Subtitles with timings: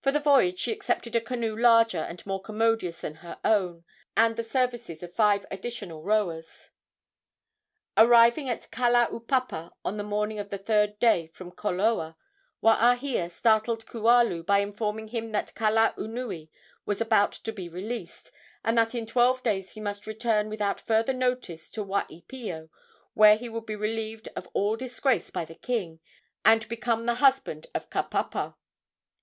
[0.00, 3.84] For the voyage she accepted a canoe larger and more commodious than her own,
[4.16, 6.70] and the services of five additional rowers.
[7.94, 12.16] Arriving at Kalaupapa on the morning of the third day from Koloa,
[12.62, 16.48] Waahia startled Kualu by informing him that Kalaunui
[16.86, 18.32] was about to be released,
[18.64, 22.70] and that in twelve days he must return without further notice to Waipio,
[23.12, 26.00] where he would be relieved of all disgrace by the king,
[26.42, 28.54] and become the husband of Kapapa.